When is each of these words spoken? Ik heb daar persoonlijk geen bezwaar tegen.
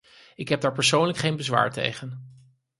Ik 0.35 0.49
heb 0.49 0.61
daar 0.61 0.71
persoonlijk 0.73 1.17
geen 1.17 1.35
bezwaar 1.35 1.71
tegen. 1.71 2.39